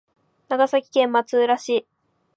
[0.49, 1.85] 長崎県松浦市